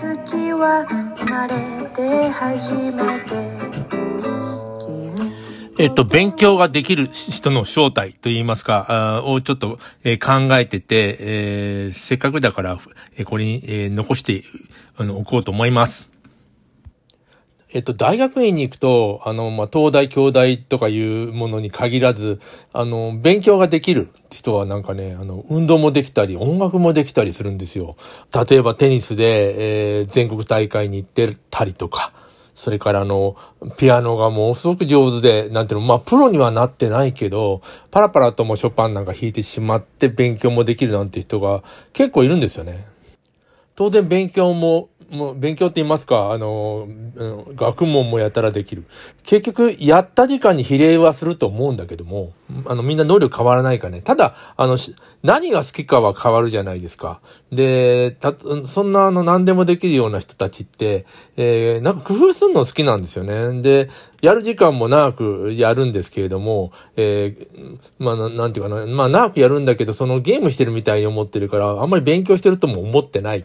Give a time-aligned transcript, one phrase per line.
[0.00, 0.86] 月は
[1.18, 1.54] 生まれ
[1.90, 3.60] て初めて
[5.78, 12.78] えっと、勉強ができる人の正体といいますか、をちょっと、えー、考えてて、えー、せっかくだから、
[13.16, 14.42] えー、これに、えー、残して
[14.96, 16.19] あの置こうと思います。
[17.72, 22.40] えっと、大学院に行くと、あの、まあ、東大、京大とかいうものに限らず、
[22.72, 27.96] あの、勉強ができる人はなんかね、あの、運動もできたり、音楽もできたりするんですよ。
[28.48, 32.12] 例えばテニスで、えー、全国大会に行ってたりとか、
[32.54, 33.36] それからあの、
[33.78, 37.62] ピアノがもうすごく上手で、なんていうの、まあ、プロにはなってないけど、
[37.92, 41.62] パラパラともショパンなんか弾いてしまって勉強もできるなんて人が
[41.92, 42.84] 結構いるんですよね。
[43.76, 46.88] 当然勉強ももう勉強って言いますか、あの、
[47.56, 48.84] 学問もやったらできる。
[49.24, 52.32] 結局、やった時間に比例はすると思うんだけども、
[52.66, 54.02] あの、みんな能力変わらないかね。
[54.02, 54.78] ただ、あの、
[55.24, 57.20] 何が好きかは変わるじゃないですか。
[57.50, 58.34] で、た、
[58.66, 63.62] そんなあの、何でもできるような人たちって、えー、なんか工夫するの好きなんですよね。
[63.62, 63.90] で、
[64.22, 73.44] やる時間も長くやるんですけれども、えー、まあ、なんていうかな、まあ、長くやるんだけど、そのゲームしてるみたいに思ってるから、あんまり勉強してるとも思ってない。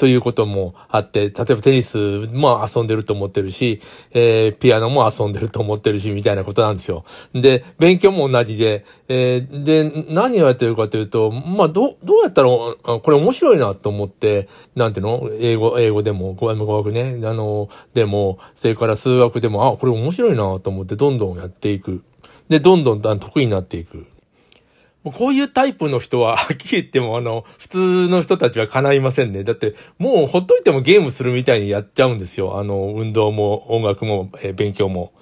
[0.00, 1.98] ということもあって、例えばテニス
[2.32, 7.04] も遊んでると思ってるし、えー、ピアノも遊んでると思ってるし、みたいなことなんですよ。
[7.34, 15.28] で、勉強も同じで、えー、で、何をやってるかというと、まあ、ど、どうやったら、これ面白いなと思って、なんていうの？
[15.38, 22.02] 英語、英語でも、語学ね、あの、でも、それから数学でも、あ、これ面白いなと思って、どんどんやっていく。
[22.48, 24.06] で、どんどん得意になっていく。
[25.02, 29.44] もうこういうタイプの人は、はっきり言っても、あの、普通の人たちは叶いませんね。
[29.44, 32.58] だって、もうほっといてもゲームするみたいにやっちゃうんですよ。
[32.58, 35.12] あの、運動も、音楽も、えー、勉強も。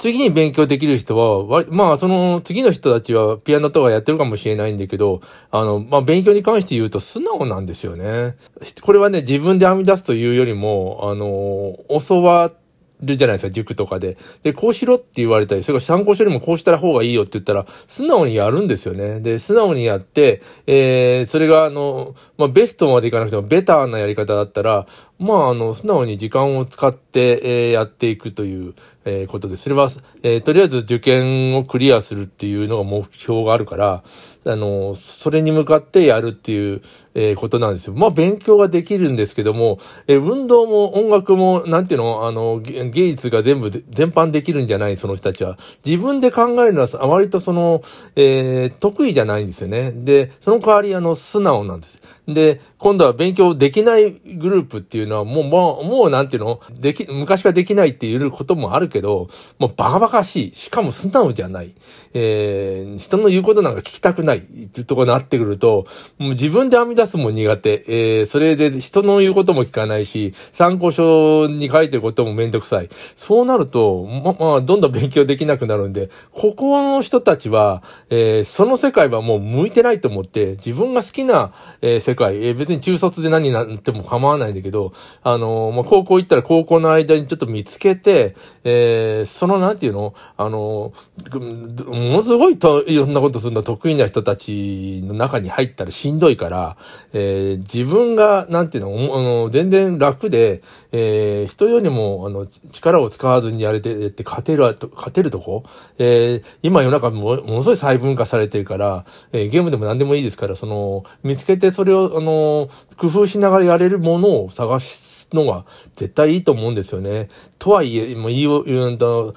[0.00, 5.20] 次に勉強できる人は、まあ、その次の人たちはピアノとかやってるかもしれないんだけど、
[5.50, 8.36] あの、まあ、勉強に関して言うと素直なんですよね。
[8.80, 12.54] これはね、自分で編み出すというよりも、あの、教わっ
[13.02, 14.16] るじゃないですか、塾とかで。
[14.42, 19.20] で、こうしろって言われたり、それから参考書よりもこうした方がいいよって言ったら、素直にやるんですよね。
[19.20, 24.86] で、素直にやって、えー、それがあの、まあ、ベストまでいかなくてもベターなやり方だったら、
[25.18, 29.88] まあ、あの、素直に時間を使って、えー、やっていくという、えー、ことです、それは、
[30.22, 34.02] えー、とりあえず受験をクリアするっていうのが目標があるから、
[34.46, 36.80] あの、それに向かってやるっていう、
[37.14, 37.94] えー、ことなんですよ。
[37.94, 45.58] まあ、勉強ができるんですけども、えー、運動も音楽も、なんていうの、あの、芸術が全部、全般できるんじゃない、その人たちは。
[45.84, 47.82] 自分で考えるのは、あまりとその、
[48.16, 49.92] えー、得意じゃないんですよね。
[49.92, 52.00] で、その代わり、あの、素直なんです。
[52.28, 59.28] で、今度は勉強できないグループっていうのは、もう、もう、もうなんていうのでき、昔はできないっていうこともあるけど、
[59.58, 60.54] もうバカバカしい。
[60.54, 61.72] しかも素直じゃない。
[62.12, 65.86] えー、人の言うことなんか聞きたくないっていうところになってくると、
[66.18, 67.84] もう自分で編み出すも苦手。
[67.88, 72.88] えー、それで人の言うことも聞かないし、参考書に書いてることもめんどくさい。
[73.16, 88.34] そうなると、ま、まあ、どんどん勉強できなくなるんで、ここの人たちは、えー、その世界はもう向いてないと思って、自分が好きな、えー、世界、えー、別に中卒で何になっても構わないんだけど、あのー、まあ、高校行ったら高校の間にちょっと見つけて、
[88.64, 90.14] えー、そのなんていうの？
[90.36, 90.92] あの、
[91.30, 96.76] ものすごいと、いろんなことするの得意な人たちの中に入ったらしんどいから、
[97.12, 100.62] えー、自分が、なんていうの、あの、全然楽で、
[100.92, 105.64] えー、人よりも、あの、力を使わずにやれて、って勝てる、勝てるとこ？
[105.98, 115.64] えー、今世の中もものすごい細分化されてるから、えー、ゲームでも何でもいいですから、その、見つけてそれを、あの、工夫しながらやれるものを探すのが
[115.96, 117.28] 絶対いいと思うんですよね。
[117.58, 119.34] とはいえ、もういいよ、うんと、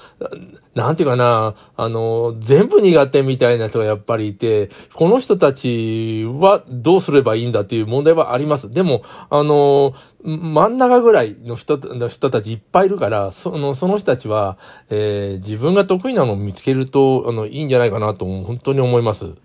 [0.75, 8.71] なんていうかな、あの、全部苦手みたいな人がやっぱりいて、この人たちはどうすればいいんだっていう問題はあります。
[8.71, 9.93] でも、あの、
[10.23, 14.57] 真ん中ぐらいの人の人たちいっぱいいるから、その、その人たちは、
[14.89, 19.42] えー、自分が得意なのを見つけると、あの、いいんじゃないかなと、本当に思います。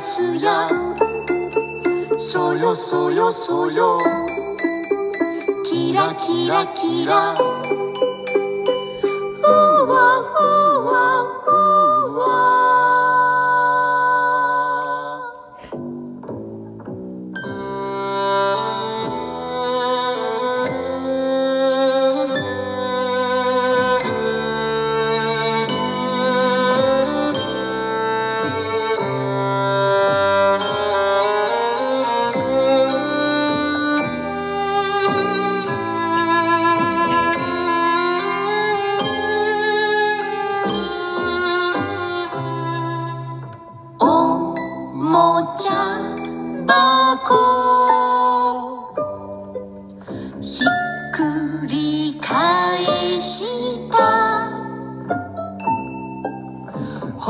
[0.00, 0.66] すや
[2.16, 3.98] そよそよそよ。
[5.64, 7.34] キラキラキラ。
[9.38, 10.69] うわうわ。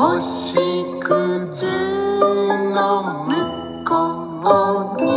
[0.00, 0.56] 星
[1.02, 1.66] 屑
[2.74, 5.10] の向こうに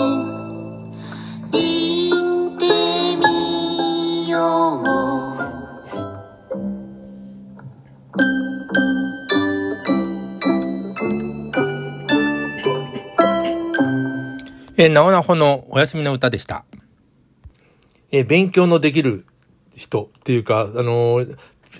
[1.53, 2.65] 行って
[3.15, 4.83] みよう
[14.75, 16.65] えー、なおなほのお休みの歌でした。
[18.12, 19.25] えー勉強のできる
[19.77, 21.38] 人っていうか、あのー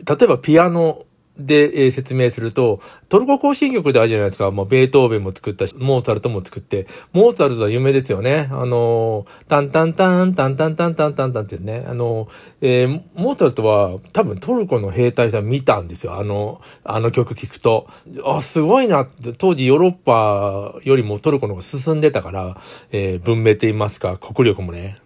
[0.08, 1.06] 例えばピアノ
[1.38, 4.52] で、えー説明すると、トルコ行進曲であるじゃないですか。
[4.52, 8.50] もうベートーベンも作ったし、モーツァルトも作って、モーツァルトは有名ですよね。
[8.52, 11.86] あのータンタンタン、タンタンタンタンタンタンってね。
[11.88, 12.30] あのー
[12.62, 16.16] えーモーツァルトは多分トルコの兵隊さん見たんですよ。
[16.16, 17.88] あの、あの曲聞くと。
[18.26, 19.08] あ、すごいな。
[19.38, 22.58] 当時ヨーロッパよりもトルコの方が進んでたから、
[22.92, 25.03] えー文明と言いますか、国力もね。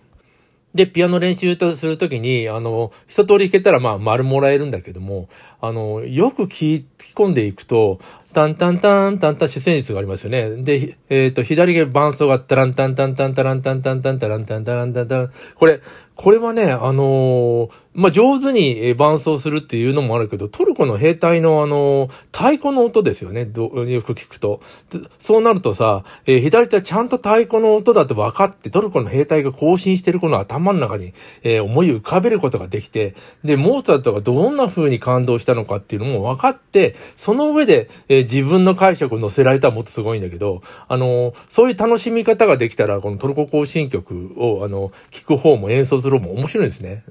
[0.77, 5.27] で、ピアノ練習とするときに、あの、一通り弾けたら、まあ、丸もらえるんだけども、
[5.59, 7.99] あの、よく聞き込んでいくと、
[8.33, 10.57] タンタンタンタンタン主旋律がありますよね。
[10.57, 15.31] で、えっ、と、左が伴奏がタランタンタンタンタランタンタンタンタランタンタランタンタン。
[15.55, 15.81] これ、
[16.17, 23.41] これはね、あのまあ、上手に伴奏するっていうのもあるけど、トルコの兵隊のあの太鼓の音ですよね。
[23.41, 23.47] よ
[24.01, 24.59] く聞くと。
[25.19, 31.13] そうなるとさ、えー左手はちゃんと太鼓の音だと分かって、トルコの兵隊が行進してるこの頭の中に、
[31.43, 33.13] えー思い浮かべることができて、
[33.43, 47.03] で、モーツァルトがどんな風に感動したのかっていうのも分かって、その上で、えで自分の解釈を載せられたらもっとすごいんだけど、あのそういう楽しみ方ができたら、このトルコ行進曲を、あの、聞く方も演奏する方も面白いんですね。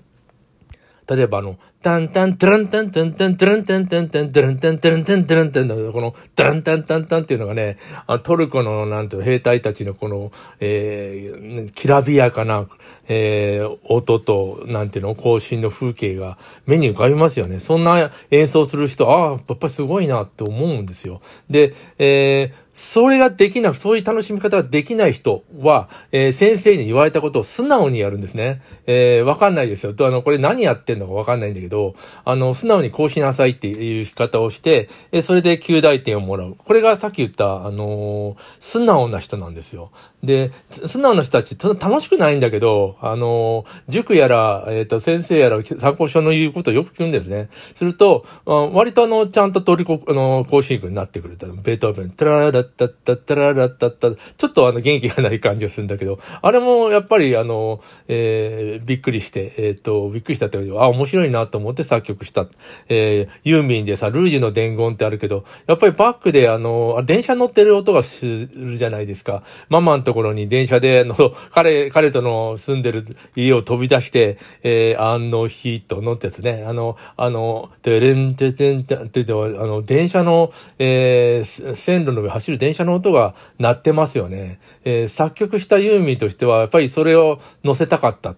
[1.09, 7.77] 例えばあの、タンタン、トゥランタン、トゥンタン、トゥランタン、トゥンタン、トゥランタン、トゥランタン、トゥランタンの、この、トゥランタンタンタンっていうのがね、
[8.25, 12.67] トルコの、なんていうの兵隊たちのこの、えー、きらびやかな、
[13.07, 17.61] えー、音と、なんていうの、行進の風景が目に浮かびますよね。
[17.61, 21.21] そんな演奏する人、ああ、やっぱすごいなって思うんですよ。
[21.49, 28.61] で、えー、それができなく、そういう楽しみ方ができない人は、えー先生に言われたことを素直にやるんですね。
[28.87, 29.95] えーわかんないですよ。
[29.95, 31.76] とあの、これ何やってんのかわかんないんだけど、
[32.25, 36.57] あの、素直にこうしなさいっていう仕方をして、えそれで9大点をもらう。
[36.57, 39.91] これがさっき言った、あの素直な人なんですよ。
[40.23, 47.49] で、素直な人たち、楽しくないんだけど、あの塾やら、えっ、と、先生やら、参考書の言うことをよく聞くんですね。
[47.75, 51.37] すると、割とあの、ちゃんとトリコ、あの、行進曲になってくる。
[51.63, 62.47] ベートーベン、タララッタッタッタララッタッタちょっとあの、元気がない感じがするんだけど、あれもやっぱりあの、えーびっくりして、えっ、と、びっくりしたって、あ、面白いなとと思って作曲した。
[62.89, 69.43] えーユーミンでさ、ルージュの伝言ってあるけど、やっぱりバックであの、電車乗ってる音がするじゃないですか。
[69.69, 71.15] ママのところに電車で、あの、
[71.53, 76.65] 彼、彼との住んでる家を飛び出して、えーあの人のってやつね。
[76.67, 84.59] あの、あの、てれんててんてんって言って、あの、電車の、えー線路の上走る電車の音が鳴ってますよね。
[84.85, 88.35] えー作曲したユーミンとしては、やっぱりそれを乗せたかった。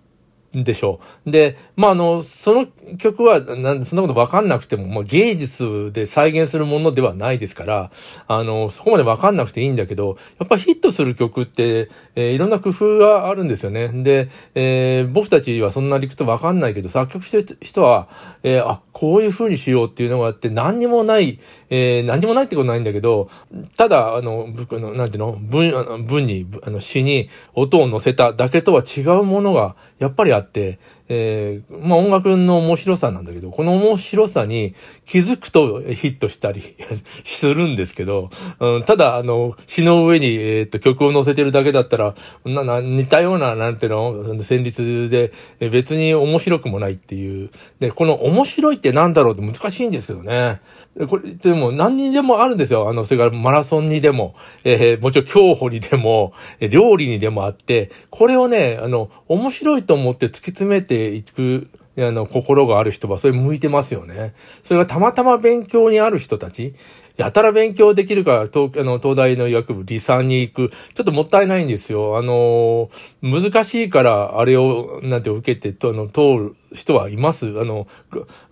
[0.55, 1.31] でしょう。
[1.31, 7.90] で、まあ、あの、その曲は、なんそんなことわかんなくても、まあ、芸術で再現するものではないですから、
[8.26, 13.88] あの、そこまでわかんなくていいんだけど、やっぱヒットする曲って、えーいろんな工夫があるんですよね。
[13.88, 18.09] で、えー僕たちはそんな理屈わかんないけど、作曲してる人は、
[18.43, 21.38] えーあ、こういう風にしようっていうのがあって、何にもない、
[21.69, 23.28] えー何にもないってことないんだけど、
[23.76, 25.33] ただ、あの、ぶあのなんていうの？
[25.33, 30.78] 文、文に、あの詩に音を乗せただけとは違うものが、やっぱりああって、
[31.09, 36.62] えー、まあ音楽の面白さなんだけど、この面白さに気づくとヒットしたり
[37.25, 38.30] するんですけど、
[38.61, 42.14] うん、ただ、あの、詩の上に、えー、っと、曲を載せてるだけだったら、
[42.45, 45.33] な、な、似たような、なんていうの、旋律で、
[45.71, 47.50] 別に面白くもないっていう。
[47.80, 50.61] で、この面白いってなんだろうって難しいんですけどね。
[51.09, 52.88] これ、でも何にでもあるんですよ。
[52.88, 61.68] あの、それからマラソンにでも、えー、もちろん競歩にでも、料理にでもあって、これをね、あの、面白いと思って突き詰めていく、
[62.06, 64.35] あの、心がある人は、それ向いてますよね。
[64.62, 66.75] それがたまたま勉強にある人たち、
[67.16, 70.70] やたら勉強できるから、東、あの、東大の医学部、理産に行く。
[70.94, 72.16] ちょっともったいないんですよ。
[72.16, 72.90] あの、
[73.23, 77.58] 難しいから、あれを、なんて受けて、とあの、通る人はいます。
[77.61, 77.88] あの、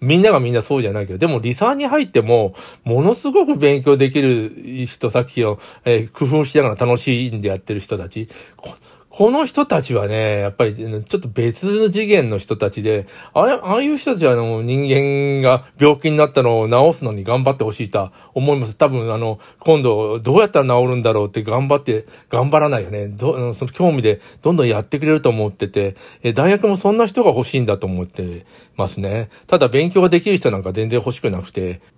[0.00, 4.52] みんながみんなそうじゃないけど、でも、理産に入っても、ものすごく勉強できる
[4.87, 8.26] 人、さっきの、えー、工夫しながら楽しいんでやってる人たち。
[9.16, 18.76] この人たちはね、やっぱり、ちょっと別次元の人たちで、あああいう人たちはあの人間が病気になったのを治すのに頑張ってほしいと思います。
[18.76, 23.08] 多分あの、今度どうやったら治るんだろうって頑張って、頑張らないよね。
[23.08, 28.44] どその興味でどんどんやってくれると思ってて、え大学もそんな人が欲しいんだと思って
[28.76, 29.30] ますね。
[29.46, 31.80] ただ勉強ができる人なんか全然欲しくなくて、